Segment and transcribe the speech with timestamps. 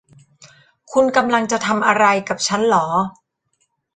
[0.91, 2.85] คุณกำลังจะทำอะไรกับฉันหรอ